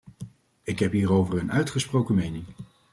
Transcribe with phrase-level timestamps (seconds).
[0.63, 2.45] Ik heb hierover een uitgesproken mening.